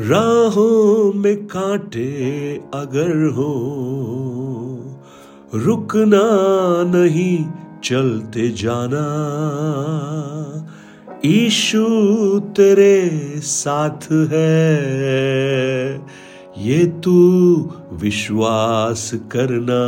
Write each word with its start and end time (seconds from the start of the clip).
राहों 0.00 1.12
में 1.12 1.36
कांटे 1.46 2.08
अगर 2.74 3.26
हो, 3.26 3.52
रुकना 5.54 6.22
नहीं 6.98 7.44
चलते 7.84 8.48
जाना। 8.48 9.04
ईशु 11.24 11.84
तेरे 12.56 13.10
साथ 13.36 14.12
है, 14.12 15.94
ये 16.58 16.84
तू 16.86 17.18
विश्वास 17.92 19.10
करना। 19.14 19.82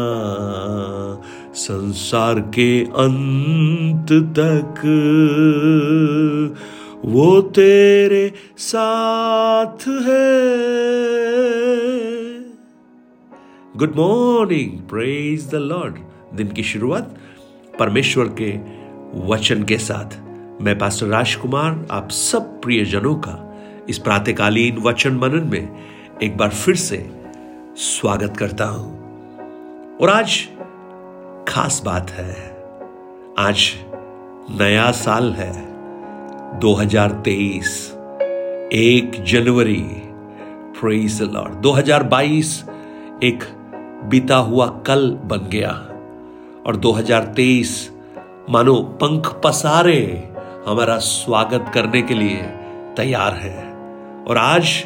संसार 1.54 2.40
के 2.40 2.84
अंत 2.84 4.12
तक 4.38 4.80
वो 7.04 7.40
तेरे 7.40 8.32
साथ 8.58 9.88
है। 9.88 10.50
Good 13.76 13.96
morning 13.96 14.88
praise 14.88 15.50
the 15.50 15.54
Lord 15.54 15.96
दिन 16.34 16.48
की 16.48 16.62
शुरुआत 16.62 17.18
परमेश्वर 17.78 18.24
के 18.42 18.58
वचन 19.26 19.64
के 19.64 19.78
साथ। 19.78 20.20
मैं 20.62 20.78
पास्टर 20.78 21.06
राजकुमार, 21.06 21.88
आप 21.90 22.10
सब 22.10 22.60
प्रियजनों 22.60 23.14
का 23.14 23.56
इस 23.88 23.98
प्रातकालीन 23.98 24.76
वचन 24.76 25.12
मनन 25.12 25.48
में 25.52 25.68
एक 26.22 26.36
बार 26.36 26.48
फिर 26.48 26.76
से 26.76 27.10
स्वागत 27.76 28.36
करता 28.36 28.64
हूँ। 28.64 29.00
और 29.98 30.08
आज 30.10 30.48
खास 31.48 31.82
बात 31.84 32.10
है। 32.10 32.62
आज 33.38 33.74
नया 34.50 34.90
साल 34.90 35.32
है। 35.32 35.69
2023 36.58 37.92
एक 38.72 39.24
जनवरी 39.24 39.84
प्रेज 40.80 41.22
लॉर्ड 41.22 41.62
2022 41.62 42.64
एक 43.22 43.44
बीता 44.04 44.36
हुआ 44.36 44.66
कल 44.66 45.10
बन 45.24 45.36
गया। 45.36 45.70
और 46.66 46.76
2023 46.76 47.90
मानो 48.50 48.74
पंख 48.74 49.40
पसारे 49.44 50.28
हमारा 50.66 50.98
स्वागत 50.98 51.70
करने 51.74 52.02
के 52.02 52.14
लिए 52.14 52.42
तैयार 52.96 53.32
है। 53.32 53.72
और 54.24 54.38
आज 54.38 54.84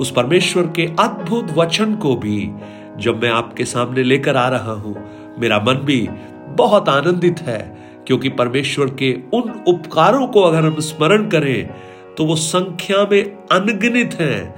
उस 0.00 0.10
परमेश्वर 0.10 0.62
के 0.62 0.86
अद्भुत 1.00 1.46
वचन 1.56 1.94
को 1.94 2.16
भी 2.16 2.50
जब 2.98 3.22
मैं 3.22 3.30
आपके 3.30 3.64
सामने 3.64 4.02
लेकर 4.02 4.36
आ 4.36 4.48
रहा 4.48 4.72
हूँ, 4.72 4.96
मेरा 5.38 5.58
मन 5.58 5.74
भी 5.74 6.08
बहुत 6.48 6.88
आनंदित 6.88 7.40
है। 7.40 7.85
क्योंकि 8.06 8.28
परमेश्वर 8.28 8.90
के 8.98 9.12
उन 9.34 9.50
उपकारों 9.68 10.26
को 10.26 10.42
अगर 10.42 10.64
हम 10.64 10.80
स्मरण 10.80 11.28
करें 11.28 11.68
तो 12.16 12.24
वो 12.24 12.36
संख्या 12.36 13.02
में 13.10 13.22
अनगिनित 13.52 14.14
हैं, 14.14 14.54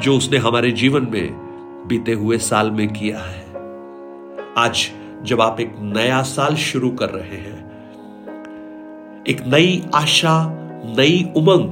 जो 0.00 0.16
उसने 0.16 0.36
हमारे 0.38 0.70
जीवन 0.72 1.08
में 1.12 1.86
बीते 1.88 2.12
हुए 2.12 2.38
साल 2.38 2.70
में 2.70 2.86
किया 2.88 3.18
है। 3.18 3.44
आज 4.58 4.88
जब 5.22 5.40
आप 5.40 5.60
एक 5.60 5.74
नया 5.94 6.22
साल 6.22 6.54
शुरू 6.56 6.90
कर 6.90 7.10
रहे 7.10 7.36
हैं, 7.38 7.60
एक 9.28 9.40
नई 9.46 9.82
आशा, 9.94 10.38
नई 10.98 11.22
उमंग, 11.36 11.68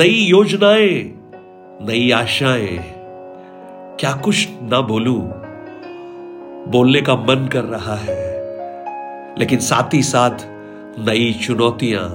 नई 0.00 0.18
योजनाएँ, 0.20 0.98
नई 1.82 2.10
आशाएँ, 2.10 2.78
क्या 4.00 4.12
कुछ 4.16 4.48
ना 4.62 4.80
बोलूँ, 4.82 5.20
बोलने 6.68 7.00
का 7.00 7.16
मन 7.16 7.48
कर 7.52 7.64
रहा 7.66 7.96
है। 7.96 8.23
लेकिन 9.38 9.60
साथ 9.60 9.94
ही 9.94 10.02
साथ 10.02 10.44
नई 10.98 11.32
चुनौतियाँ, 11.42 12.08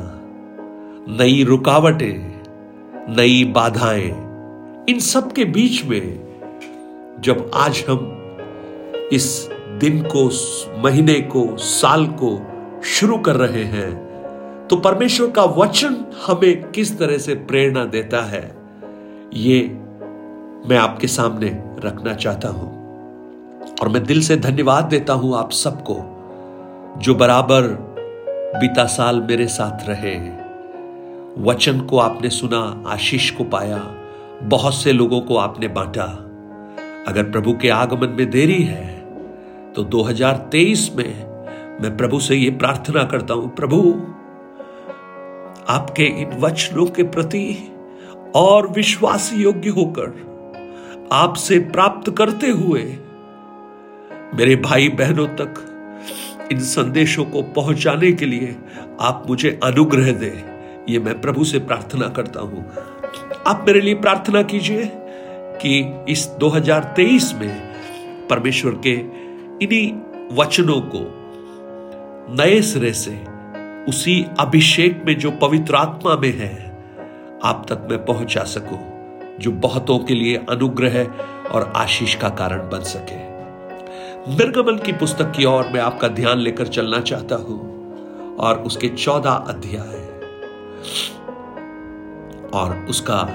नई 1.09 1.43
रुकावटें, 1.43 3.15
नई 3.15 3.43
बाधाएँ, 3.45 4.09
इन 4.89 4.99
सब 4.99 5.31
के 5.31 5.45
बीच 5.45 5.83
में 5.85 7.17
जब 7.21 7.49
आज 7.53 7.83
हम 7.89 8.15
इस 9.13 9.47
दिन 9.79 10.01
को, 10.05 10.29
महीने 10.83 11.19
को, 11.21 11.57
साल 11.57 12.05
को 12.21 12.39
शुरू 12.85 13.17
कर 13.17 13.35
रहे 13.35 13.63
हैं 13.63 13.91
तो 14.67 14.75
परमेश्वर 14.75 15.29
का 15.31 15.43
वचन 15.43 15.95
हमें 16.25 16.71
किस 16.71 16.97
तरह 16.99 17.17
से 17.17 17.33
प्रेरणा 17.35 17.85
देता 17.85 18.21
है, 18.21 18.43
ये 19.33 19.61
मैं 20.69 20.77
आपके 20.77 21.07
सामने 21.07 21.47
रखना 21.85 22.13
चाहता 22.13 22.49
हूँ। 22.49 22.77
और 23.81 23.87
मैं 23.87 24.03
दिल 24.03 24.21
से 24.21 24.37
धन्यवाद 24.37 24.85
देता 24.85 25.13
हूँ 25.13 25.35
आप 25.37 25.51
सबको 25.51 25.93
जो 26.97 27.15
बराबर 27.15 27.67
बीता 28.59 28.85
साल 28.85 29.21
मेरे 29.21 29.47
साथ 29.47 29.87
रहे। 29.89 30.15
वचन 31.43 31.79
को 31.79 31.97
आपने 31.97 32.29
सुना, 32.29 32.83
आशीष 32.87 33.29
को 33.31 33.43
पाया, 33.43 33.77
बहुत 34.43 34.75
से 34.75 34.91
लोगों 34.93 35.21
को 35.21 35.37
आपने 35.37 35.67
बांटा। 35.67 36.05
अगर 37.07 37.29
प्रभु 37.31 37.53
के 37.53 37.69
आगमन 37.69 38.09
में 38.09 38.29
देरी 38.29 38.61
है 38.63 38.99
तो 39.73 39.83
2023 39.83 40.89
में 40.95 41.13
मैं 41.81 41.95
प्रभु 41.97 42.19
से 42.19 42.35
यह 42.35 42.57
प्रार्थना 42.57 43.03
करता 43.03 43.33
हूँ, 43.33 43.49
प्रभु, 43.55 43.81
आपके 45.69 46.03
इन 46.21 46.37
वचनों 46.39 46.85
के 46.85 47.03
प्रति 47.03 47.73
और 48.35 48.67
विश्वास 48.67 49.31
योग्य 49.33 49.69
होकर 49.69 51.07
आपसे 51.13 51.59
प्राप्त 51.59 52.15
करते 52.17 52.47
हुए 52.47 52.83
मेरे 54.35 54.55
भाई 54.55 54.89
बहनों 54.89 55.27
तक 55.27 55.65
इन 56.51 56.59
संदेशों 56.59 57.25
को 57.25 57.41
पहुँचाने 57.41 58.11
के 58.11 58.25
लिए 58.25 58.55
आप 59.01 59.23
मुझे 59.29 59.59
अनुग्रह 59.63 60.11
दें। 60.11 60.59
ये 60.89 60.99
मैं 60.99 61.21
प्रभु 61.21 61.43
से 61.43 61.59
प्रार्थना 61.59 62.07
करता 62.07 62.39
हूँ। 62.39 62.73
आप 63.47 63.63
मेरे 63.67 63.81
लिए 63.81 63.93
प्रार्थना 63.93 64.41
कीजिए 64.41 64.91
कि 65.61 66.03
इस 66.09 66.27
2023 66.39 67.33
में 67.33 67.69
परमेश्वर 68.29 68.71
के 68.71 68.93
इन्हीं 69.65 69.93
वचनों 70.35 70.81
को 70.81 71.15
नए 72.35 72.61
सिरे 72.61 72.93
से, 72.93 73.25
उसी 73.87 74.25
अभिषेक 74.39 75.03
में 75.05 75.17
जो 75.17 75.31
पवित्र 75.31 75.75
आत्मा 75.75 76.15
में 76.15 76.37
है, 76.37 76.77
आप 77.43 77.65
तक 77.69 77.87
मैं 77.89 78.05
पहुँचा 78.05 78.43
सकूँ, 78.43 78.79
जो 79.39 79.51
बहुतों 79.51 79.99
के 79.99 80.13
लिए 80.13 80.35
अनुग्रह 80.49 81.03
और 81.51 81.73
आशीष 81.75 82.15
का 82.15 82.29
कारण 82.29 82.69
बन 82.69 82.79
सके। 82.79 83.38
निर्गमन 84.27 84.77
की 84.77 84.91
पुस्तक 84.91 85.31
की 85.37 85.45
ओर 85.45 85.67
मैं 85.67 85.79
आपका 85.79 86.07
ध्यान 86.07 86.37
लेकर 86.37 86.67
चलना 86.67 86.99
चाहता 87.01 87.35
हूँ 87.35 87.59
और 88.35 88.59
उसके 88.59 88.87
चौदह 88.87 89.29
अध्याय 89.29 89.95
और 92.53 92.85
उसका 92.89 93.27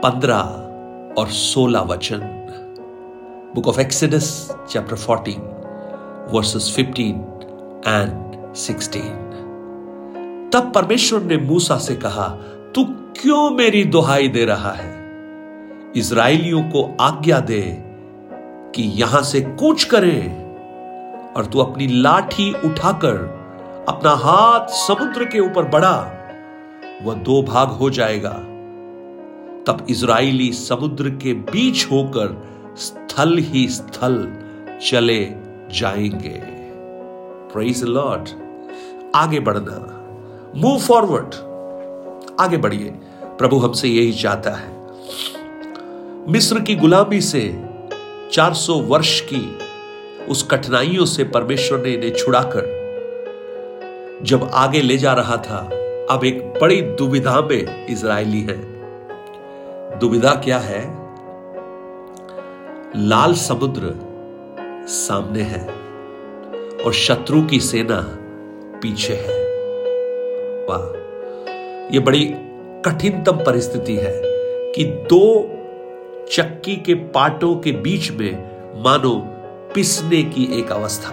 पंद्रह 0.00 0.40
और 1.20 1.28
सोलह 1.28 1.80
वचन। 1.80 2.18
Book 3.54 3.68
of 3.68 3.80
Exodus 3.80 4.56
chapter 4.68 4.96
fourteen 4.96 5.40
verses 6.32 6.72
fifteen 6.76 7.14
and 7.86 8.54
sixteen 8.54 10.50
तब 10.52 10.72
परमेश्वर 10.74 11.22
ने 11.22 11.36
मूसा 11.36 11.78
से 11.78 11.96
कहा, 11.96 12.28
तू 12.74 12.84
क्यों 13.22 13.50
मेरी 13.50 13.84
दुहाई 13.84 14.28
दे 14.28 14.44
रहा 14.44 14.72
है? 14.72 14.92
इसराइलियों 15.96 16.62
को 16.62 16.96
आज्ञा 17.00 17.40
दे 17.40 17.83
कि 18.74 18.82
यहाँ 18.82 19.22
से 19.22 19.40
कूच 19.40 19.84
करें 19.84 20.44
और 21.32 21.46
तू 21.46 21.58
अपनी 21.58 21.86
लाठी 21.86 22.54
उठाकर 22.64 23.44
अपना 23.88 24.10
हाथ 24.10 24.66
समुद्र 24.66 25.24
के 25.24 25.40
ऊपर 25.40 25.64
बढ़ा, 25.64 26.10
वह 27.02 27.14
दो 27.14 27.42
भाग 27.42 27.68
हो 27.68 27.90
जाएगा। 27.90 28.30
तब 29.66 29.86
इज़राइली 29.90 30.52
समुद्र 30.52 31.10
के 31.10 31.34
बीच 31.34 31.86
होकर 31.92 32.48
स्थल 32.76 33.38
ही 33.38 33.68
स्थल 33.68 34.32
चले 34.90 35.32
जाएँगे। 35.74 36.42
प्रेज 37.52 37.84
लॉर्ड 37.84 38.28
आगे 39.14 39.40
बढ़ना। 39.40 40.00
मूव 40.56 40.78
फॉरवर्ड 40.78 41.34
आगे 42.40 42.56
बढ़िए। 42.56 42.90
प्रभु 43.24 43.58
हमसे 43.58 43.88
यही 43.88 44.12
चाहता 44.12 44.50
है। 44.50 44.86
मिस्र 46.28 46.60
की 46.60 46.74
गुलामी 46.74 47.20
से 47.20 47.73
400 48.34 48.72
वर्ष 48.72 49.20
की 49.20 49.58
उस 50.24 50.42
कठिनाइयों 50.42 51.04
से 51.04 51.24
परमेश्वर 51.24 51.78
ने 51.78 51.90
इन्हें 51.90 52.12
छुड़ाकर 52.12 52.62
जब 54.22 54.50
आगे 54.54 54.80
ले 54.80 54.96
जा 54.96 55.12
रहा 55.12 55.36
था, 55.36 55.70
अब 56.10 56.20
एक 56.24 56.58
बड़ी 56.62 56.82
दुविधा 56.82 57.40
में 57.40 57.86
इसराइली 57.86 58.40
है। 58.40 58.56
दुविधा 59.98 60.34
क्या 60.34 60.58
है? 60.58 60.80
लाल 62.96 63.34
समुद्र 63.34 63.94
सामने 64.88 65.42
है 65.42 65.68
और 66.84 66.92
शत्रु 66.92 67.42
की 67.42 67.60
सेना 67.60 68.18
पीछे 68.82 69.14
है। 69.14 69.44
वाह 70.70 70.82
यह 71.94 72.00
बड़ी 72.00 72.34
कठिनतम 72.84 73.32
परिस्थिति 73.32 73.96
है 73.96 74.20
कि 74.72 74.84
दो 74.84 75.50
चक्की 76.32 76.76
के 76.76 76.94
पाटों 76.94 77.56
के 77.56 77.72
बीच 77.72 78.10
में 78.10 78.82
मानो 78.84 79.14
पिसने 79.74 80.22
की 80.22 80.44
एक 80.58 80.70
अवस्था। 80.72 81.10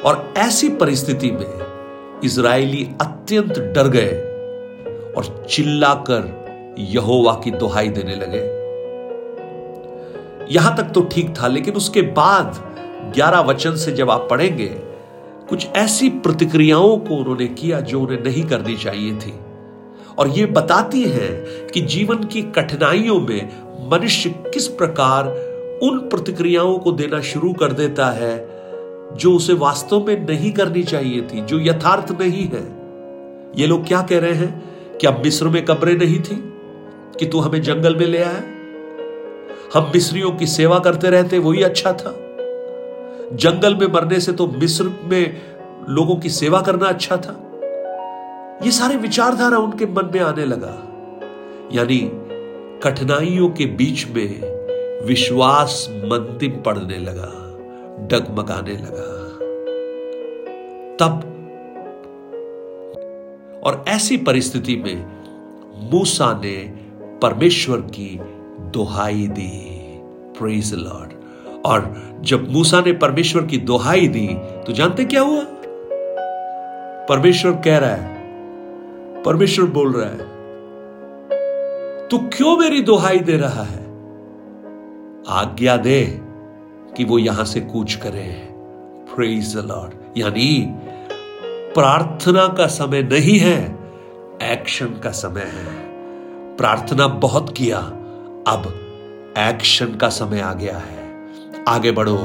और 0.00 0.34
ऐसी 0.36 0.68
परिस्थिति 0.68 1.30
में 1.30 2.20
इज़राइली 2.24 2.84
अत्यंत 3.00 3.58
डर 3.74 3.88
गए 3.88 4.12
और 5.12 5.46
चिल्लाकर 5.50 6.74
यहोवा 6.78 7.32
की 7.44 7.50
दुहाई 7.50 7.88
देने 7.88 8.14
लगे। 8.14 8.44
यहाँ 10.54 10.76
तक 10.76 10.92
तो 10.94 11.00
ठीक 11.00 11.34
था, 11.42 11.46
लेकिन 11.46 11.74
उसके 11.74 12.02
बाद 12.02 12.62
ग्यारह 13.14 13.40
वचन 13.40 13.76
से 13.76 13.92
जब 13.92 14.10
आप 14.10 14.26
पढ़ेंगे, 14.30 14.68
कुछ 15.48 15.66
ऐसी 15.66 16.08
प्रतिक्रियाओं 16.10 16.96
को 16.98 17.16
उन्होंने 17.16 17.46
किया 17.46 17.80
जो 17.80 18.00
उन्हें 18.00 18.22
नहीं 18.22 18.44
करनी 18.44 18.76
चाहिए 18.76 19.12
थी। 19.12 19.34
और 20.18 20.28
यह 20.28 20.46
बताती 20.46 21.02
है 21.02 21.28
कि 21.74 21.80
जीवन 21.80 22.24
की 22.24 22.42
कठिनाइयों 22.42 23.20
में 23.20 23.48
मनुष्य 23.92 24.30
किस 24.30 24.68
प्रकार 24.68 25.26
उन 25.82 25.98
प्रतिक्रियाओं 25.98 26.78
को 26.78 26.92
देना 26.92 27.20
शुरू 27.20 27.52
कर 27.52 27.72
देता 27.72 28.10
है, 28.10 28.48
जो 29.16 29.36
उसे 29.36 29.52
वास्तव 29.52 30.06
में 30.06 30.26
नहीं 30.26 30.52
करनी 30.52 30.82
चाहिए 30.82 31.22
थी, 31.22 31.40
जो 31.40 31.60
यथार्थ 31.60 32.20
नहीं 32.20 32.48
है। 32.48 32.76
ये 33.60 33.66
लोग 33.66 33.86
क्या 33.86 34.02
कह 34.02 34.18
रहे 34.18 34.32
हैं? 34.32 34.64
कि 35.00 35.06
अब 35.06 35.22
मिस्र 35.24 35.48
में 35.48 35.64
कब्रें 35.64 35.98
नहीं 35.98 36.20
थी? 36.20 36.52
कि 37.18 37.26
तू 37.26 37.40
हमें 37.40 37.62
जंगल 37.62 37.96
में 37.96 38.06
ले 38.06 38.18
आया? 38.18 38.42
हम 39.74 39.82
मिस्रियों 39.82 40.30
की 40.30 40.46
सेवा 40.46 40.78
करते 40.78 41.10
रहते, 41.10 41.38
वही 41.38 41.62
अच्छा 41.62 41.92
था। 41.92 42.14
जंगल 43.32 43.74
में 43.74 43.86
मरने 43.86 44.20
से 44.20 44.32
तो 44.32 44.46
मिस्र 44.46 44.90
में 45.04 45.36
लोगों 45.88 46.16
की 46.16 46.28
सेवा 46.28 46.60
करना 46.60 46.86
अच्छा 46.86 47.16
था। 47.16 47.45
ये 48.62 48.70
सारे 48.70 48.96
विचारधारा 48.96 49.58
उनके 49.58 49.86
मन 49.86 50.10
में 50.14 50.20
आने 50.20 50.44
लगा। 50.44 50.74
यानी 51.72 51.98
कठिनाइयों 52.82 53.48
के 53.50 53.66
बीच 53.66 54.06
में 54.06 55.04
विश्वास 55.06 55.86
मंदिम 55.90 56.62
पड़ने 56.62 56.98
लगा, 56.98 57.28
डगमगाने 58.06 58.72
लगा। 58.72 59.12
तब 60.96 61.20
और 63.64 63.84
ऐसी 63.88 64.16
परिस्थिति 64.16 64.76
में 64.76 65.90
मूसा 65.90 66.32
ने 66.44 66.56
परमेश्वर 67.22 67.80
की 67.80 68.20
दोहाई 68.72 69.26
दी। 69.28 69.52
प्रेज 70.38 70.74
लॉर्ड 70.74 71.12
और 71.66 71.94
जब 72.20 72.50
मूसा 72.50 72.80
ने 72.80 72.92
परमेश्वर 72.92 73.42
की 73.42 73.58
दोहाई 73.58 74.08
दी 74.08 74.26
तो 74.66 74.72
जानते 74.72 75.04
क्या 75.04 75.22
हुआ? 75.22 75.44
परमेश्वर 77.08 77.52
कह 77.64 77.78
रहा 77.78 77.90
है 77.90 78.15
परमेश्वर 79.26 79.66
बोल 79.66 79.92
रहा 79.92 80.08
है, 80.08 80.34
तू 82.08 82.18
क्यों 82.18 82.56
मेरी 82.56 82.80
दुहाई 82.82 83.18
दे 83.18 83.36
रहा 83.36 83.62
है? 83.62 83.84
आज्ञा 85.28 85.76
दे 85.76 86.02
कि 86.96 87.04
वो 87.04 87.18
यहाँ 87.18 87.44
से 87.44 87.60
कूच 87.60 87.94
करे। 87.94 88.26
प्रेज 89.14 89.56
लॉर्ड 89.56 90.18
यानी 90.18 90.66
प्रार्थना 91.74 92.46
का 92.48 92.66
समय 92.66 93.02
नहीं 93.02 93.38
है 93.38 93.58
एक्शन 94.42 94.86
का 94.86 95.10
समय 95.10 95.50
है। 95.54 95.74
प्रार्थना 96.56 97.06
बहुत 97.08 97.54
किया, 97.56 97.78
अब 98.46 98.72
एक्शन 99.38 99.94
का 99.96 100.08
समय 100.08 100.40
आ 100.40 100.52
गया 100.52 100.76
है। 100.76 101.04
आगे 101.68 101.92
बढ़ो। 101.92 102.16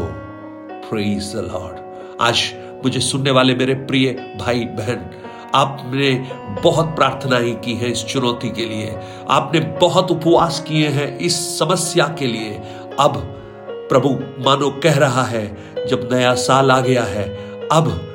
प्रेज 0.90 1.32
द 1.36 1.40
लॉर्ड 1.52 1.80
आज 2.22 2.54
मुझे 2.86 3.00
सुनने 3.00 3.32
वाले 3.32 3.56
मेरे 3.56 3.74
प्रिय 3.74 4.38
भाई 4.42 4.66
बहन 4.66 5.10
आपने 5.56 6.32
बहुत 6.62 6.86
प्रार्थनाएँ 6.86 7.54
की 7.54 7.74
है 7.74 7.92
इस 7.92 8.06
चुनौती 8.06 8.50
के 8.50 8.66
लिए। 8.66 8.98
आपने 9.30 9.60
बहुत 9.60 10.12
उपवास 10.12 10.66
किए 10.68 10.88
हैं 10.88 11.18
इस 11.18 11.60
समस्या 11.60 12.16
के 12.20 12.28
लिए। 12.28 12.62
अब 13.00 13.18
प्रभु, 13.90 14.10
मानो 14.50 14.70
कह 14.70 14.98
रहा 14.98 15.24
है, 15.24 15.58
जब 15.88 16.10
नया 16.14 16.34
साल 16.34 16.72
आ 16.72 16.82
गया 16.82 17.04
है, 17.04 17.30
अब 17.72 18.08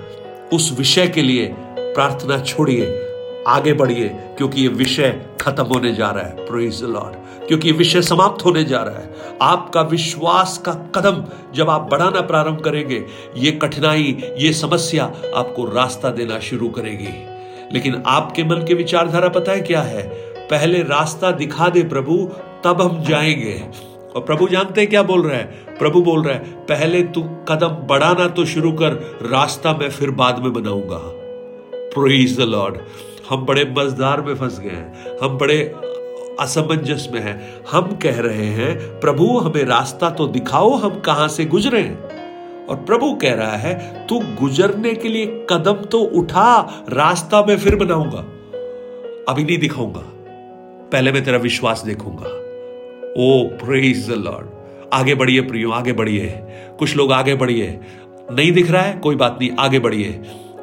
उस 0.53 0.75
विषय 0.79 1.09
के 1.09 1.23
लिए 1.23 1.55
प्रार्थना 1.79 2.39
छोड़िए। 2.39 3.06
आगे 3.47 3.73
बढ़िए, 3.73 4.09
क्योंकि 4.09 4.63
ये 4.63 4.69
विषय 4.69 5.27
खत्म 5.41 5.65
होने 5.65 5.95
जा 5.95 6.11
रहा 6.11 6.25
है। 6.25 6.47
प्रेज 6.47 6.83
लॉर्ड 6.83 7.15
क्योंकि 7.47 7.73
विषय 7.73 8.03
समाप्त 8.03 8.45
होने 8.45 8.65
जा 8.65 8.83
रहा 8.83 8.99
है। 8.99 9.15
आपका 9.43 9.83
विश्वास 9.83 10.59
का 10.59 10.73
कदम 10.73 11.25
जब 11.55 11.71
आप 11.71 11.89
बढ़ाना 11.91 12.21
प्रारंभ 12.21 12.61
करेंगे, 12.61 13.05
ये 13.37 13.51
कठिनाई, 13.53 14.35
ये 14.39 14.53
समस्या 14.53 15.05
आपको 15.35 15.65
रास्ता 15.65 16.11
देना 16.11 16.39
शुरू 16.39 16.69
करेगी। 16.69 17.27
लेकिन 17.73 18.03
आपके 18.07 18.45
मन 18.45 18.65
के 18.69 18.75
विचारधारा 18.75 19.29
पता 19.29 19.53
है 19.53 19.61
क्या 19.61 19.83
है? 19.83 20.03
पहले 20.51 20.79
रास्ता 20.79 21.31
दिखा 21.31 21.69
दे 21.69 21.83
प्रभु, 21.83 22.31
तब 22.65 22.83
हम 22.83 23.05
जाएँगे। 23.05 23.63
और 24.17 24.23
प्रभु 24.23 24.49
जानते 24.49 24.81
हैं 24.81 24.91
क्या 24.91 25.03
बोल 25.03 25.23
रहा 25.23 25.37
है? 25.37 25.45
प्रभु 25.79 26.01
बोल 26.01 26.23
रहा 26.23 26.35
है, 26.35 26.45
पहले 26.45 27.03
तू 27.03 27.23
कदम 27.23 27.69
बढ़ाना 27.69 28.29
तो 28.29 28.45
शुरू 28.45 28.73
कर, 28.73 28.93
रास्ता 29.23 29.73
मैं 29.73 29.91
फिर 29.91 30.11
बाद 30.11 30.39
में 30.39 30.53
बनाऊँगा। 30.53 31.01
प्रोइज 31.95 32.39
द 32.39 32.41
लॉर्ड 32.41 32.77
हम 33.31 33.45
बड़े 33.47 33.65
मजदार 33.79 34.21
में 34.23 34.35
फंस 34.35 34.59
गए 34.61 34.71
हैं, 34.71 35.19
हम 35.23 35.39
बड़े 35.39 35.59
असमंजस 36.41 37.09
में 37.13 37.21
हैं। 37.21 37.39
हम 37.71 37.93
कह 38.03 38.21
रहे 38.21 38.47
हैं, 38.47 38.79
प्रभु, 39.01 39.27
हमें 39.39 39.65
रास्ता 39.65 40.11
तो 40.11 40.27
दिखाओ, 40.29 40.75
हम 40.75 41.01
कहाँ 41.01 41.29
से 41.29 41.45
गुजरे 41.45 41.83
और 42.69 42.77
प्रभु 42.77 43.13
कह 43.15 43.35
रहा 43.35 43.57
है, 43.57 44.07
तू 44.07 44.19
गुजरने 44.41 44.95
के 44.95 45.09
लिए 45.09 45.27
कदम 45.51 45.85
तो 45.85 46.01
उठा, 46.15 46.85
रास्ता 46.91 47.45
मैं 47.45 47.57
फिर 47.59 47.77
बनाऊँगा। 47.77 48.19
अभी 49.29 49.45
नहीं 49.45 49.59
दिखाऊँगा, 49.59 50.03
पहले 50.93 51.13
मैं 51.13 51.25
तेरा 51.25 51.39
विश्वास 51.39 51.83
देखूँगा। 51.83 52.35
ओ 53.19 53.45
प्रेज 53.59 54.09
द 54.11 54.15
लॉर्ड 54.15 54.55
आगे 54.93 55.15
बढ़िए 55.15 55.41
प्रियो, 55.41 55.71
आगे 55.71 55.93
बढ़िए। 55.93 56.27
कुछ 56.79 56.97
लोग 56.97 57.13
आगे 57.13 57.35
बढ़िए। 57.35 57.79
नहीं 58.33 58.53
दिख 58.53 58.71
रहा 58.71 58.83
है? 58.83 58.99
कोई 58.99 59.17
बात 59.17 59.39
नहीं, 59.41 59.51
आगे 59.59 59.79
बढ़िए। 59.79 60.21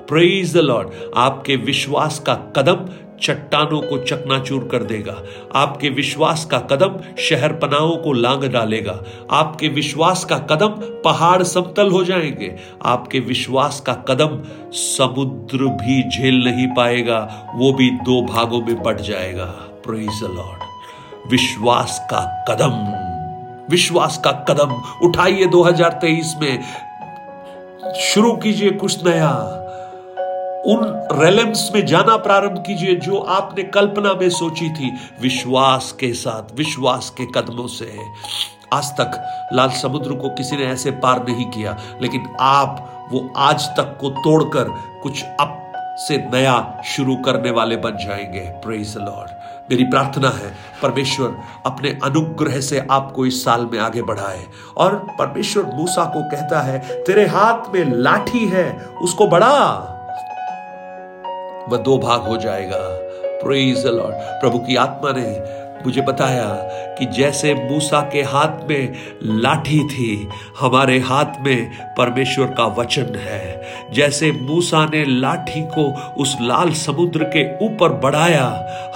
प्रेज 0.10 0.54
द 0.54 0.58
लॉर्ड 0.58 0.90
आपके 1.18 1.56
विश्वास 1.56 2.20
का 2.20 2.34
कदम 2.34 2.90
चट्टानों 3.22 3.82
को 3.82 3.98
चकनाचूर 3.98 4.68
कर 4.72 4.84
देगा। 4.84 5.24
आपके 5.56 5.90
विश्वास 5.90 6.46
का 6.46 6.60
कदम 6.60 7.16
शहर 7.18 7.54
पनाओं 7.54 7.98
को 7.98 8.14
लांग 8.14 8.44
डालेगा। 8.44 9.04
आपके 9.32 9.68
विश्वास 9.68 10.26
का 10.26 10.38
कदम 10.38 10.68
पहाड़ 11.06 11.44
समतल 11.44 11.92
हो 11.92 12.04
जाएँगे। 12.04 12.56
आपके 12.86 13.20
विश्वास 13.20 13.80
का 13.80 13.94
कदम 13.94 14.42
समुद्र 14.72 15.58
भी 15.58 16.10
झेल 16.10 16.44
नहीं 16.44 16.68
पाएगा। 16.68 17.52
वो 17.56 17.74
भी 17.74 17.90
दो 17.90 18.22
भागों 18.22 18.62
में 18.62 18.84
बढ़ 18.84 19.02
जाएगा। 19.02 19.46
प्रेज 19.86 20.24
द 20.24 20.24
लॉर्ड 20.24 20.60
विश्वास 21.32 22.08
का 22.14 22.46
कदम। 22.50 23.04
विश्वास 23.70 24.22
का 24.26 24.32
कदम 24.32 24.82
उठाइए 25.08 25.46
2023 25.46 26.36
में। 26.42 26.64
शुरू 28.00 28.34
कीजिए 28.34 28.70
कुछ 28.70 29.06
नया। 29.06 29.60
उन 30.68 31.08
रेलम्स 31.12 31.72
में 31.76 31.86
जाना 31.86 32.18
प्रारंभ 32.18 32.64
कीजिए 32.68 32.96
जो 32.96 33.18
आपने 33.18 33.64
कल्पना 33.64 34.14
में 34.14 34.30
सोची 34.30 34.70
थी। 34.70 34.94
विश्वास 35.22 35.92
के 35.92 36.14
साथ, 36.14 36.58
विश्वास 36.58 37.10
के 37.18 37.26
कदमों 37.26 37.68
से। 37.68 37.98
आज 38.74 38.86
तक 38.86 39.12
लाल 39.54 39.70
समुद्र 39.70 40.14
को 40.14 40.30
किसी 40.30 40.58
ने 40.58 40.66
ऐसे 40.66 40.92
पार 40.92 41.26
नहीं 41.30 41.46
किया, 41.46 41.78
लेकिन 42.02 42.36
आप 42.40 42.90
वो 43.12 43.34
आज 43.38 43.68
तक 43.68 43.98
को 44.02 44.10
तोड़कर 44.10 44.64
कुछ 45.04 45.24
अप 45.24 45.60
से 45.98 46.18
नया 46.18 46.82
शुरू 46.86 47.16
करने 47.16 47.52
वाले 47.52 47.78
बन 47.78 47.92
जाएँगे। 47.92 48.40
प्रेज 48.40 48.98
लॉर्ड 48.98 49.30
मेरी 49.72 49.84
प्रार्थना 49.84 50.30
है, 50.30 50.56
परमेश्वर 50.82 51.38
अपने 51.66 52.00
अनुग्रह 52.04 52.62
से 52.62 52.88
आपको 52.92 53.26
इस 53.26 53.44
साल 53.46 53.70
में 53.72 53.80
आगे 53.80 54.02
बढ़ाए। 54.02 54.44
और 54.78 54.96
परमेश्वर 55.20 55.64
मूसा 55.64 56.06
को 56.06 56.30
कहता 56.30 56.62
है, 56.62 57.04
तेरे 57.04 57.28
हाथ 57.28 57.74
में 57.74 57.86
लाठी 57.86 58.48
है, 58.48 58.80
उसको 59.02 59.28
बढ़ा। 59.28 59.90
वह 61.70 61.78
दो 61.78 61.98
भाग 61.98 62.22
हो 62.22 62.38
जाएगा। 62.38 63.00
लॉर्ड 63.46 64.16
प्रभु 64.42 64.60
की 64.60 64.76
आत्मा 64.76 65.12
ने 65.12 65.64
मुझे 65.86 66.02
बताया 66.02 66.46
कि 67.00 67.06
जैसे 67.06 67.54
मूसा 67.54 68.02
के 68.14 68.22
हाथ 68.22 68.70
में 68.70 68.94
लाठी 69.24 69.80
थी, 69.80 70.30
हमारे 70.60 71.00
हाथ 71.00 71.42
में 71.42 71.72
परमेश्वर 71.98 72.46
का 72.48 72.66
वचन 72.66 73.16
है। 73.16 73.64
जैसे 73.94 74.32
मूसा 74.32 74.86
ने 74.86 75.06
लाठी 75.06 75.62
को 75.62 76.14
उस 76.22 76.38
लाल 76.42 76.72
समुद्र 76.72 77.24
के 77.24 77.66
ऊपर 77.66 77.90
बढ़ाया, 77.90 78.46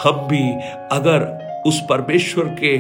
हम 0.04 0.28
भी 0.28 0.52
अगर 0.92 1.28
उस 1.66 1.82
परमेश्वर 1.90 2.44
के 2.44 2.78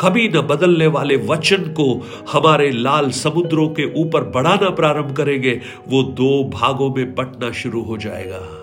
कभी 0.00 0.28
न 0.28 0.40
बदलने 0.40 0.86
वाले 0.86 1.16
वचन 1.16 1.56
को 1.56 2.08
हमारे 2.32 2.70
लाल 2.70 3.10
समुद्रों 3.10 3.68
के 3.68 4.02
ऊपर 4.02 4.24
बढ़ाना 4.24 4.70
प्रारंभ 4.70 5.16
करेंगे, 5.16 5.60
वो 5.88 6.02
दो 6.02 6.44
भागों 6.44 6.94
में 6.94 7.14
बटना 7.14 7.52
शुरू 7.52 7.82
हो 7.82 7.96
जाएगा। 7.96 8.61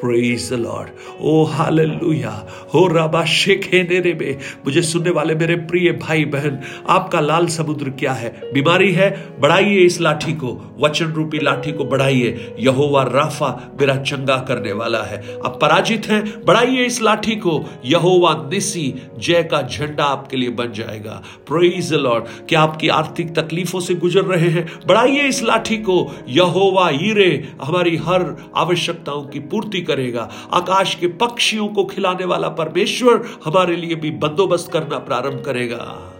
praise 0.00 0.48
the 0.50 0.56
Lord 0.56 0.88
oh 1.20 1.42
hallelujah 1.44 2.34
हो 2.74 2.86
राबा 2.88 3.24
शेखे 3.24 3.82
नेरे 3.82 4.38
मुझे 4.66 4.82
सुनने 4.82 5.10
वाले 5.10 5.34
मेरे 5.34 5.56
प्रिय 5.56 5.92
भाई 5.92 6.24
बहन, 6.24 6.58
आपका 6.88 7.20
लाल 7.20 7.46
समुद्र 7.46 7.90
क्या 7.90 8.12
है? 8.12 8.28
बीमारी 8.54 8.92
है? 8.92 9.10
बढ़ाइए 9.40 9.78
इस 9.78 10.00
लाठी 10.00 10.32
को। 10.32 10.50
वचन 10.80 11.06
रूपी 11.06 11.38
लाठी 11.38 11.72
को 11.72 11.84
बढ़ाइए। 11.84 12.56
यहोवा 12.60 13.02
राफा 13.02 13.48
मेरा 13.80 13.96
चंगा 13.96 14.36
करने 14.48 14.72
वाला 14.72 15.02
है। 15.02 15.22
आप 15.44 15.58
पराजित 15.62 16.06
हैं? 16.06 16.22
बढ़ाइए 16.44 16.84
इस 16.84 17.00
लाठी 17.02 17.36
को। 17.36 17.64
यहोवा 17.84 18.32
निसी 18.52 18.94
जय 19.18 19.42
का 19.42 19.62
झंडा 19.62 20.04
आपके 20.04 20.36
लिए 20.36 20.50
बन 20.50 20.72
जाएगा। 20.72 21.22
प्रेज 21.48 21.90
द 21.90 21.96
लॉर्ड 21.96 22.24
क्या 22.48 22.60
आपकी 22.60 22.88
आर्थिक 22.88 23.34
तकलीफों 23.34 23.80
से 23.80 23.94
गुजर 23.94 24.24
रहे 24.24 24.48
हैं? 24.48 24.66
बढ़ाइए 24.86 25.28
इस 25.28 25.42
लाठी 25.42 25.76
को। 25.78 25.98
यहोवा 26.28 26.88
ईरे 26.90 27.30
हमारी 27.62 27.96
हर 27.96 28.24
आवश्यकताओं 28.56 29.22
की 29.22 29.40
पूर्ति 29.40 29.80
करेगा। 29.90 30.28
आकाश 30.52 30.94
के 30.94 31.06
पक्षियों 31.06 31.68
को 31.68 31.84
खिलाने 31.84 32.24
वाला 32.24 32.48
परमेश्वर 32.48 33.28
हमारे 33.44 33.76
लिए 33.76 33.94
भी 33.94 34.10
बंदोबस्त 34.10 34.72
करना 34.72 34.98
प्रारंभ 34.98 35.42
करेगा। 35.44 36.12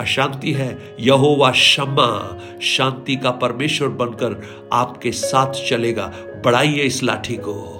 अशांति 0.00 0.52
है, 0.52 0.96
यहोवा 1.00 1.52
शम्मा। 1.52 2.38
शांति 2.62 3.16
का 3.16 3.30
परमेश्वर 3.30 3.88
बनकर 3.88 4.42
आपके 4.72 5.12
साथ 5.12 5.52
चलेगा। 5.68 6.12
बढ़ाइए 6.44 6.82
इस 6.82 7.02
लाठी 7.02 7.36
को। 7.36 7.76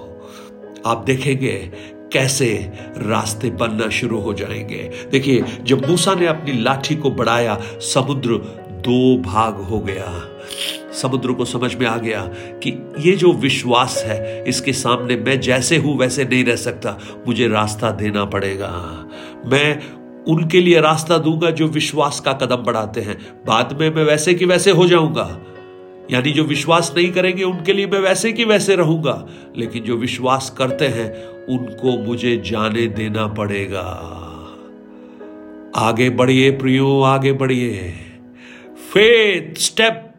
आप 0.85 0.97
देखेंगे 0.97 1.71
कैसे 2.13 2.71
रास्ते 2.97 3.49
बनना 3.49 3.89
शुरू 3.89 4.19
हो 4.19 4.33
जाएँगे। 4.33 4.91
देखिए, 5.11 5.43
जब 5.63 5.89
मूसा 5.89 6.15
ने 6.15 6.27
अपनी 6.27 6.53
लाठी 6.61 6.95
को 6.95 7.11
बढ़ाया, 7.11 7.61
समुद्र 7.79 8.29
दो 8.71 9.17
भाग 9.17 9.55
हो 9.55 9.79
गया। 9.79 10.30
समुद्र 10.93 11.33
को 11.33 11.45
समझ 11.45 11.75
में 11.75 11.85
आ 11.85 11.97
गया 11.97 12.21
कि 12.35 12.91
ये 12.99 13.11
जो 13.11 13.33
विश्वास 13.33 14.03
है, 14.05 14.43
इसके 14.43 14.73
सामने 14.73 15.15
मैं 15.15 15.39
जैसे 15.39 15.77
हूँ 15.77 15.97
वैसे 15.97 16.25
नहीं 16.25 16.45
रह 16.45 16.55
सकता। 16.55 16.99
मुझे 17.27 17.47
रास्ता 17.47 17.91
देना 17.91 18.25
पड़ेगा। 18.25 19.05
मैं 19.45 19.79
उनके 20.27 20.61
लिए 20.61 20.81
रास्ता 20.81 21.17
दूँगा 21.17 21.51
जो 21.51 21.67
विश्वास 21.67 22.19
का 22.19 22.33
कदम 22.33 22.55
बढ़ाते 22.55 23.01
हैं। 23.01 23.17
बाद 23.47 23.77
में 23.81 23.95
मैं 23.95 24.03
वैसे 24.03 24.33
कि 24.33 24.45
वैसे 24.45 24.71
हो 24.71 24.87
जाऊँगा। 24.87 25.41
यानी 26.11 26.31
जो 26.31 26.43
विश्वास 26.43 26.93
नहीं 26.97 27.11
करेंगे, 27.11 27.43
उनके 27.43 27.73
लिए 27.73 27.87
मैं 27.87 27.99
वैसे 27.99 28.31
कि 28.31 28.43
वैसे 28.43 28.75
रहूँगा। 28.75 29.27
लेकिन 29.57 29.83
जो 29.83 29.95
विश्वास 29.97 30.55
करते 30.57 30.87
हैं, 30.87 31.25
उनको 31.45 32.03
मुझे 32.03 32.37
जाने 32.37 32.87
देना 32.87 33.27
पड़ेगा। 33.27 34.17
आगे 35.75 36.09
बढ़िए 36.09 36.51
प्रियो, 36.51 37.01
आगे 37.01 37.31
बढ़िए। 37.33 37.93
फेथ 38.93 39.55
स्टेप 39.55 40.10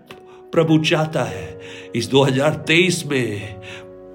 प्रभु 0.52 0.78
चाहता 0.78 1.22
है। 1.22 1.60
इस 1.94 2.10
2023 2.10 3.06
में 3.06 3.60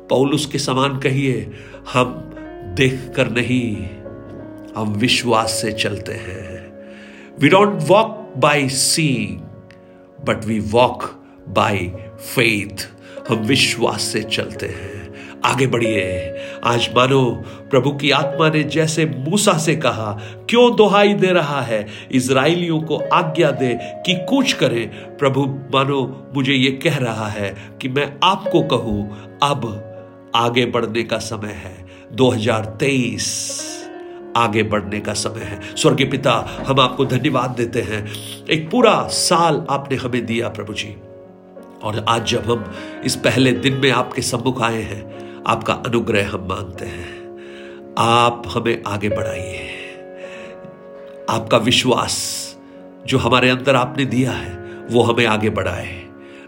पौलुस 0.10 0.46
के 0.46 0.58
समान 0.58 1.00
कहिए, 1.00 1.52
हम 1.94 2.32
देख 2.78 3.14
कर 3.16 3.30
नहीं, 3.30 3.86
हम 4.76 4.94
विश्वास 4.94 5.52
से 5.52 5.72
चलते 5.72 6.14
हैं। 6.14 6.80
We 7.40 7.50
don't 7.50 7.80
walk 7.82 8.34
by 8.38 8.70
seeing 8.70 9.38
but 10.26 10.46
we 10.46 10.60
walk 10.60 11.04
by 11.50 11.78
faith 12.20 12.88
हम 13.30 13.38
विश्वास 13.38 14.02
से 14.02 14.24
चलते 14.24 14.66
हैं। 14.66 14.97
आगे 15.48 15.68
बढ़िए। 15.68 16.36
आज 16.64 16.90
मानो 16.96 17.44
प्रभु 17.70 17.92
की 17.92 18.12
आत्मा 18.12 18.50
ने 18.50 18.64
जैसे 18.64 19.06
मूसा 19.06 19.54
से 19.54 19.76
कहा, 19.76 20.20
क्यों 20.50 20.76
दोहाई 20.76 21.14
दे 21.14 21.28
रहा 21.28 21.62
है? 21.62 21.88
इसराइलियों 22.12 22.82
को 22.82 22.98
आज्ञा 23.14 23.52
दे 23.52 23.80
कि 23.82 24.26
कुछ 24.30 24.54
करें। 24.54 24.90
प्रभु 25.18 25.46
मानो 25.74 26.32
मुझे 26.36 26.54
ये 26.54 26.72
कह 26.72 26.98
रहा 26.98 27.28
है 27.28 27.56
कि 27.82 27.90
मैं 27.90 28.14
आपको 28.24 28.62
कहूँ, 28.62 29.18
अब 29.44 29.84
आगे 30.36 30.66
बढ़ने 30.66 31.04
का 31.04 31.18
समय 31.18 31.52
है। 31.52 31.86
2023 32.14 33.62
आगे 34.38 34.64
बढ़ने 34.64 35.00
का 35.00 35.14
समय 35.14 35.44
है। 35.44 35.60
स्वर्गीय 35.78 36.08
पिता, 36.08 36.66
हम 36.68 36.80
आपको 36.80 37.06
धन्यवाद 37.06 37.50
देते 37.50 37.82
हैं। 37.82 38.08
एक 38.50 38.70
पूरा 38.72 39.08
साल 39.08 39.66
आपने 39.70 39.98
हमें 39.98 40.26
दिया 40.26 40.50
प्रभु 40.50 40.74
जी। 40.74 40.96
और 41.84 42.06
आज 42.10 42.26
जब 42.26 42.52
हम 42.52 42.74
इस 43.06 43.16
पहले 43.16 43.52
दिन 43.52 43.74
में 43.74 43.92
आपके 43.92 44.22
सम्मुख 44.22 44.62
आए 44.62 44.82
हैं 44.82 45.17
आपका 45.48 45.74
अनुग्रह 45.74 46.30
हम 46.30 46.48
मांगते 46.50 46.86
हैं। 46.86 47.10
आप 47.98 48.44
हमें 48.48 48.84
आगे 48.88 49.10
बढ़ाइए। 49.10 49.60
आपका 51.30 51.58
विश्वास 51.58 52.48
जो 53.06 53.18
हमारे 53.18 53.50
अंदर 53.50 53.76
आपने 53.76 54.06
दिया 54.06 54.32
है, 54.32 54.60
वो 54.92 55.02
हमें 55.02 55.26
आगे 55.26 55.50
बढ़ाए। 55.50 56.04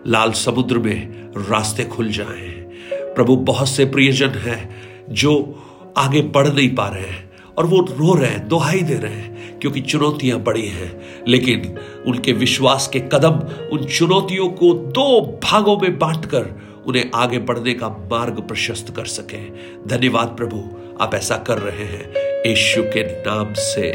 लाल 0.07 0.31
समुद्र 0.31 0.77
में 0.77 1.31
रास्ते 1.37 1.83
खुल 1.83 2.09
जाएँ। 2.09 2.51
प्रभु, 2.93 3.35
बहुत 3.35 3.69
से 3.69 3.85
प्रियजन 3.85 4.29
हैं 4.29 4.75
जो 5.09 5.63
आगे 5.97 6.21
बढ़ 6.21 6.47
नहीं 6.47 6.75
पा 6.75 6.87
रहे 6.87 7.07
हैं 7.07 7.31
और 7.57 7.65
वो 7.65 7.81
रो 7.81 8.13
रहे 8.13 8.29
हैं, 8.29 8.47
दोहाई 8.47 8.81
दे 8.81 8.95
रहे 8.95 9.13
हैं 9.13 9.59
क्योंकि 9.59 9.81
चुनौतियाँ 9.81 10.39
बड़ी 10.39 10.67
हैं। 10.67 11.01
लेकिन 11.27 11.79
उनके 12.07 12.31
विश्वास 12.31 12.89
के 12.93 12.99
कदम 12.99 13.33
उन 13.71 13.85
चुनौतियों 13.85 14.49
को 14.49 14.73
दो 14.73 15.39
भागों 15.43 15.77
में 15.77 15.99
बांटकर 15.99 16.68
उन्हें 16.87 17.11
आगे 17.15 17.39
बढ़ने 17.39 17.73
का 17.73 17.89
मार्ग 17.89 18.47
प्रशस्त 18.47 18.95
कर 18.95 19.05
सके। 19.05 19.49
धन्यवाद 19.87 20.27
प्रभु, 20.27 20.69
आप 21.01 21.15
ऐसा 21.15 21.37
कर 21.37 21.57
रहे 21.57 21.85
हैं। 21.85 22.13
यीशु 22.49 22.83
के 22.83 23.03
नाम 23.03 23.53
से। 23.53 23.91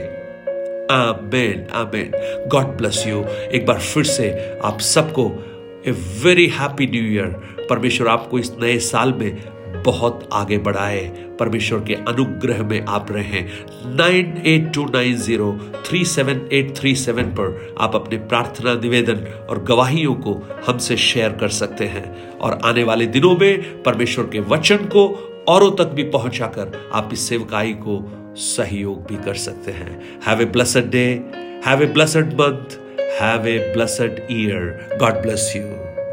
Amen 0.90 1.66
amen. 1.72 2.12
God 2.48 2.64
bless 2.64 3.04
you 3.06 3.24
एक 3.24 3.66
बार 3.66 3.78
फिर 3.78 4.04
से 4.04 4.58
आप 4.64 4.80
सबको 4.80 5.32
a 5.86 5.90
very 5.90 6.46
happy 6.46 6.86
new 6.86 7.04
year 7.04 7.26
परमेश्वर 7.70 8.08
आपको 8.08 8.38
इस 8.38 8.52
नए 8.60 8.78
साल 8.78 9.12
में 9.12 9.53
बहुत 9.84 10.28
आगे 10.32 10.58
बढ़ाए। 10.58 11.04
परमेश्वर 11.38 11.80
के 11.80 11.94
अनुग्रह 11.94 12.62
में 12.62 12.84
आप 12.88 13.12
रहे। 13.12 13.42
Nine 13.86 14.42
eight 14.46 14.72
two 14.74 14.84
nine 14.84 15.16
zero 15.16 15.52
three 15.86 16.04
seven 16.04 16.48
eight 16.52 16.74
three 16.76 16.94
seven 16.94 17.22
पर 17.22 17.74
आप 17.80 17.94
अपने 17.94 18.18
प्रार्थना, 18.18 18.74
निवेदन 18.74 19.24
और 19.50 19.62
गवाहियों 19.64 20.14
को 20.14 20.34
हमसे 20.66 20.96
शेयर 20.96 21.32
कर 21.32 21.48
सकते 21.48 21.86
हैं। 21.86 22.38
और 22.38 22.58
आने 22.64 22.84
वाले 22.84 23.06
दिनों 23.06 23.36
में 23.36 23.82
परमेश्वर 23.82 24.24
के 24.24 24.40
वचन 24.40 24.76
को 24.76 25.06
औरों 25.48 25.70
तक 25.70 25.84
भी 25.84 26.02
पहुंचाकर 26.02 26.90
आप 26.94 27.10
इस 27.12 27.28
सेवकाई 27.28 27.72
को 27.72 28.02
सहयोग 28.36 29.06
भी 29.06 29.16
कर 29.16 29.34
सकते 29.34 29.72
हैं। 29.72 30.20
Have 30.26 30.42
a 30.42 30.44
blessed 30.44 30.90
day 30.90 31.06
have 31.66 31.82
a 31.82 31.86
blessed 31.86 32.32
month 32.32 32.78
have 33.22 33.48
a 33.48 33.58
blessed 33.74 34.26
year 34.30 34.96
God 35.00 35.22
bless 35.22 35.52
you 35.56 35.83